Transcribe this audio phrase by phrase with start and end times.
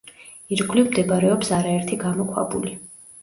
[0.55, 2.73] ირგვლივ მდებარეობს არაერთი გამოქვაბული.